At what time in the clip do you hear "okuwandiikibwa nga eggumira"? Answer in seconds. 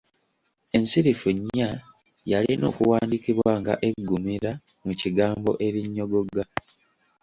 2.71-4.51